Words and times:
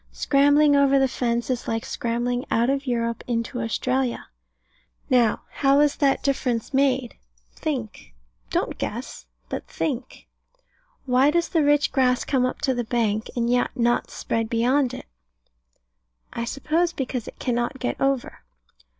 Scrambling 0.11 0.75
over 0.75 0.97
the 0.97 1.07
fence 1.07 1.51
is 1.51 1.67
like 1.67 1.85
scrambling 1.85 2.43
out 2.49 2.71
of 2.71 2.87
Europe 2.87 3.23
into 3.27 3.59
Australia. 3.61 4.29
Now, 5.11 5.41
how 5.51 5.77
was 5.77 5.97
that 5.97 6.23
difference 6.23 6.73
made? 6.73 7.17
Think. 7.53 8.15
Don't 8.49 8.79
guess, 8.79 9.27
but 9.47 9.67
think. 9.67 10.27
Why 11.05 11.29
does 11.29 11.49
the 11.49 11.63
rich 11.63 11.91
grass 11.91 12.25
come 12.25 12.47
up 12.47 12.61
to 12.61 12.73
the 12.73 12.83
bank, 12.83 13.29
and 13.35 13.47
yet 13.47 13.69
not 13.77 14.09
spread 14.09 14.49
beyond 14.49 14.95
it? 14.95 15.05
I 16.33 16.45
suppose 16.45 16.93
because 16.93 17.27
it 17.27 17.37
cannot 17.37 17.77
get 17.77 18.01
over. 18.01 18.39